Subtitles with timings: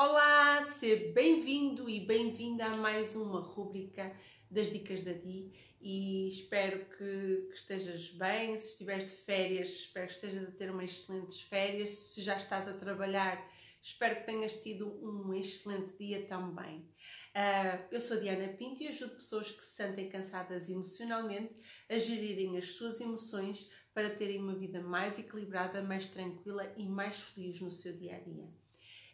[0.00, 4.14] Olá, seja bem-vindo e bem-vinda a mais uma rúbrica
[4.48, 8.56] das Dicas da Di e espero que, que, estejas bem.
[8.56, 11.90] Se estiveres de férias, espero que estejas a ter umas excelentes férias.
[11.90, 13.44] Se já estás a trabalhar,
[13.82, 16.88] espero que tenhas tido um excelente dia também.
[17.34, 21.98] Uh, eu sou a Diana Pinto e ajudo pessoas que se sentem cansadas emocionalmente a
[21.98, 27.60] gerirem as suas emoções para terem uma vida mais equilibrada, mais tranquila e mais feliz
[27.60, 28.57] no seu dia a dia.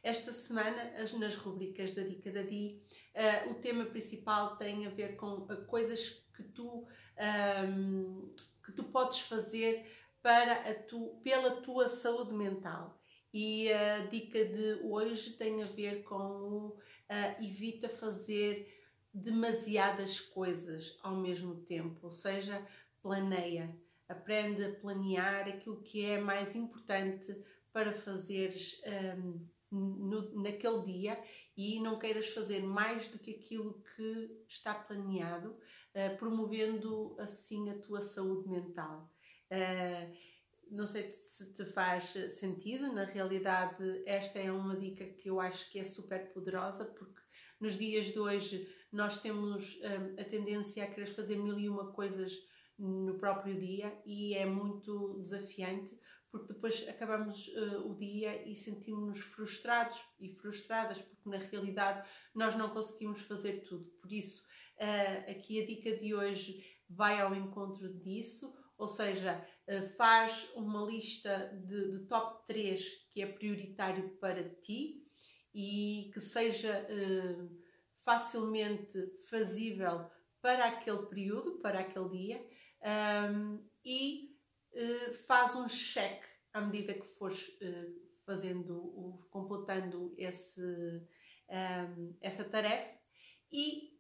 [0.05, 2.79] Esta semana, nas rubricas da Dica da Di,
[3.15, 6.87] uh, o tema principal tem a ver com uh, coisas que tu,
[7.67, 9.91] um, que tu podes fazer
[10.21, 13.01] para a tu, pela tua saúde mental.
[13.33, 18.79] E a dica de hoje tem a ver com o uh, evita fazer
[19.11, 22.63] demasiadas coisas ao mesmo tempo, ou seja,
[23.01, 23.75] planeia,
[24.07, 27.35] aprende a planear aquilo que é mais importante
[27.73, 28.83] para fazeres
[29.19, 31.23] um, no, naquele dia
[31.57, 37.79] e não queiras fazer mais do que aquilo que está planeado, uh, promovendo assim a
[37.79, 39.12] tua saúde mental.
[39.51, 40.34] Uh,
[40.71, 42.04] não sei se te faz
[42.38, 47.21] sentido, na realidade, esta é uma dica que eu acho que é super poderosa, porque
[47.60, 51.93] nos dias de hoje nós temos um, a tendência a querer fazer mil e uma
[51.93, 52.32] coisas
[52.79, 55.96] no próprio dia e é muito desafiante
[56.35, 62.04] porque depois acabamos uh, o dia e sentimos-nos frustrados e frustradas, porque na realidade
[62.35, 63.85] nós não conseguimos fazer tudo.
[64.03, 64.43] Por isso,
[64.81, 70.84] uh, aqui a dica de hoje vai ao encontro disso, ou seja, uh, faz uma
[70.84, 72.82] lista de, de, top 3
[73.12, 75.06] que é prioritário para ti
[75.55, 76.84] e que seja
[78.00, 78.99] facilmente
[79.31, 80.10] fazível
[80.43, 82.47] para aquele período, para aquele dia,
[83.31, 84.34] um, e
[85.27, 90.62] faz um check à medida que fores uh, fazendo, completando esse,
[91.49, 92.97] ehm, essa tarefa
[93.53, 93.93] e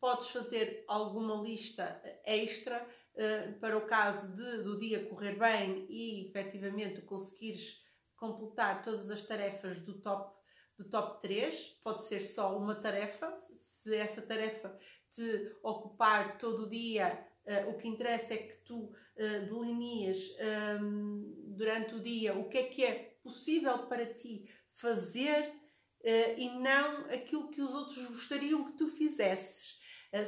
[0.00, 2.82] podes fazer alguma lista extra
[3.14, 7.82] uh, para o caso de, do dia correr bem e efetivamente conseguires
[8.16, 10.34] completar todas as tarefas do top,
[10.78, 11.80] do top 3.
[11.84, 14.76] Pode ser só uma tarefa, se essa tarefa
[15.12, 20.44] te ocupar todo o dia Uh, o que interessa é que tu uh, delineas um,
[20.44, 26.48] ehm, durante o dia o que é que é possível para ti fazer uh, e
[26.60, 29.80] não aquilo que os outros gostariam que tu fizesses.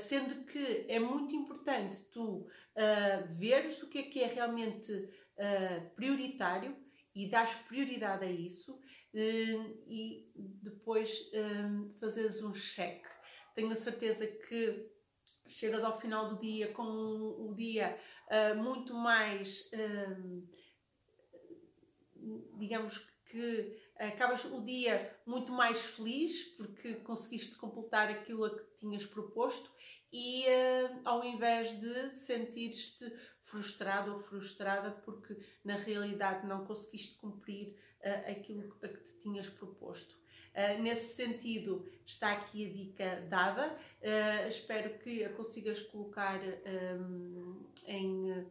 [0.06, 2.48] Sendo que é muito importante tu
[3.36, 4.90] veres o que é que é realmente
[5.94, 6.74] prioritário
[7.14, 8.80] e dares prioridade a isso
[9.12, 10.26] e
[10.62, 11.30] depois
[12.00, 13.13] fazeres um cheque.
[13.54, 14.92] Tenho a certeza que
[15.46, 17.98] chegas ao final do dia com o dia
[18.28, 20.48] uh, muito mais, uh,
[22.58, 29.06] digamos que acabas o dia muito mais feliz porque conseguiste completar aquilo a que tinhas
[29.06, 29.70] proposto
[30.12, 37.76] e uh, ao invés de sentir-te frustrado ou frustrada porque na realidade não conseguiste cumprir
[38.26, 40.14] aquilo a que te tinhas proposto.
[40.54, 43.76] Uh, nesse sentido, está aqui a dica dada.
[44.00, 48.46] Uh, espero que a consigas colocar um, em, uh,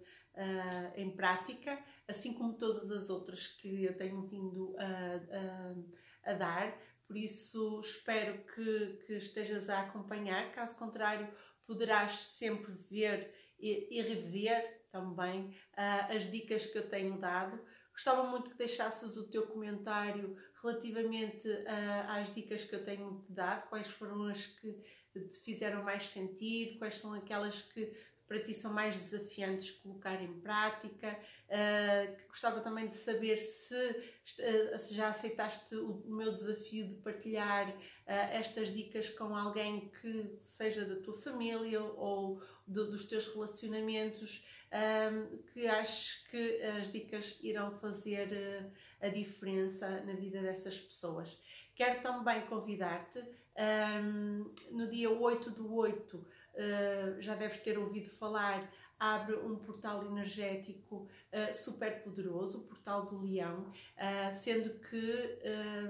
[0.97, 6.77] em prática, assim como todas as outras que eu tenho vindo a, a, a dar.
[7.07, 10.51] Por isso, espero que, que, estejas a acompanhar.
[10.51, 11.29] Caso contrário,
[11.65, 17.59] poderás sempre ver e, e rever também as dicas que eu tenho dado.
[17.93, 23.69] Gostava muito que deixasses o teu comentário relativamente uh, às dicas que eu tenho dado,
[23.69, 24.73] quais foram as que
[25.13, 27.93] te fizeram mais sentido, quais são aquelas que
[28.33, 31.19] para ti são mais desafiantes colocar em prática.
[31.47, 37.69] Uh, gostava também de saber se, uh, se já aceitaste o, meu desafio de partilhar
[37.69, 37.75] uh,
[38.07, 44.43] estas dicas com alguém que seja da tua família ou do, dos teus relacionamentos
[44.73, 51.39] um, que acho que as dicas irão fazer a diferença na vida dessas pessoas.
[51.75, 53.23] Quero também convidar-te,
[53.57, 60.05] um, no dia 8 do 8, uh, já deves ter ouvido falar, abre um portal
[60.05, 65.39] energético uh, super poderoso, o Portal do Leão, uh, sendo que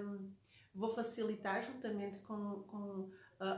[0.01, 0.31] um,
[0.73, 3.09] vou facilitar, juntamente com, com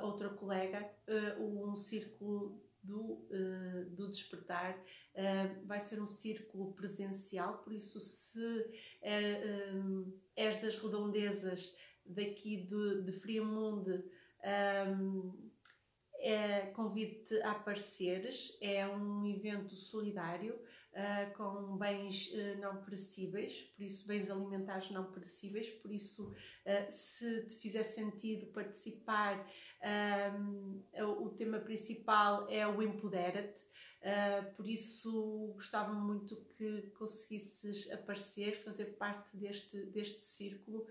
[0.01, 0.89] outra colega,
[1.37, 4.77] um círculo do, uh, do despertar.
[5.13, 11.75] Uh, vai ser um círculo presencial, por isso, se uh, és das redondezas
[12.05, 14.03] daqui de, de Friamunde,
[14.87, 15.51] um,
[16.19, 18.57] é, convido-te a apareceres.
[18.61, 20.55] É um evento solidário
[20.95, 26.91] uh, com bens uh, não perecíveis, por isso bens alimentares não perecíveis, por isso uh,
[26.91, 29.45] se te fizer sentido participar,
[30.39, 30.83] um,
[31.21, 33.61] o tema principal é o Empodera-te,
[34.55, 40.87] por isso gostava muito que conseguisses aparecer, fazer parte deste, deste círculo,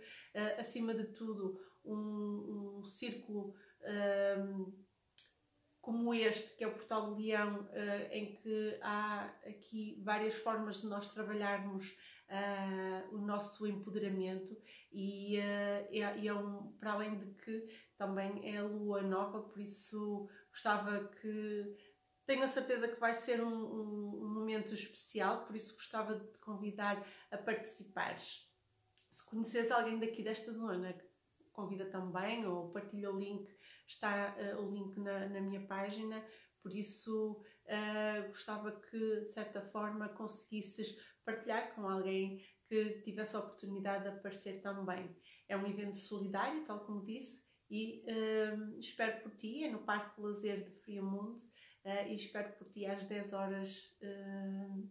[0.58, 3.54] acima de tudo um, um círculo
[4.38, 4.72] um,
[5.80, 10.80] como este, que é o Portal do Leão, uh, em que há aqui várias formas
[10.80, 11.94] de nós trabalharmos
[12.30, 14.56] uh, o nosso empoderamento.
[14.90, 17.68] E, uh, é, é um, para além de que
[17.98, 21.76] também é a lua nova, por isso gostava que
[22.26, 26.32] tenho a certeza que vai ser um, um, um momento especial, por isso gostava de
[26.32, 28.48] te convidar a participares.
[29.10, 30.96] Se conheces alguém daqui desta zona,
[31.52, 33.48] convida também ou partilha o link
[33.86, 36.24] está uh, o link na, na, minha página,
[36.62, 43.40] por isso uh, gostava que de certa forma conseguisses partilhar com alguém que tivesse a
[43.40, 45.16] oportunidade de aparecer também.
[45.48, 50.20] É um evento solidário, tal como disse, e uh, espero por ti, é no Parque
[50.20, 51.42] Lazer de Friamundo,
[51.84, 54.90] uh, e espero por ti às 10 horas, uh,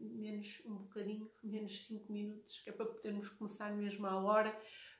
[0.00, 4.52] menos um bocadinho, menos 5 minutos, que é para podermos começar mesmo à hora,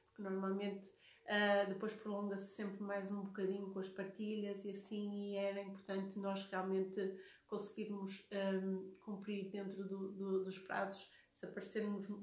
[0.09, 0.91] porque normalmente
[1.23, 6.19] Uh, depois prolonga-se sempre mais um bocadinho com as partilhas e assim, e era importante
[6.19, 7.01] nós realmente
[7.47, 11.09] conseguirmos um, cumprir dentro do, do, dos prazos.
[11.33, 12.17] Se aparecermos um,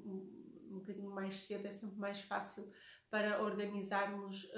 [0.69, 2.69] um, bocadinho mais cedo, é sempre mais fácil
[3.09, 4.51] para organizarmos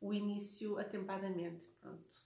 [0.00, 1.64] o início atempadamente.
[1.80, 2.25] Pronto.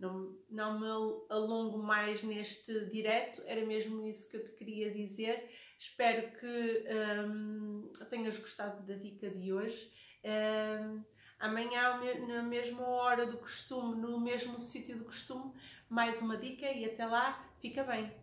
[0.00, 0.86] Não, não me
[1.28, 5.50] alongo mais neste direto, era mesmo isso que eu te queria dizer.
[5.78, 6.84] Espero que
[7.26, 9.92] um, tenhas gostado da dica de hoje.
[10.24, 11.04] Uh,
[11.38, 15.52] amanhã, na mesma hora do costume, no mesmo sítio do costume,
[15.88, 18.19] mais uma dica e até lá, fica bem!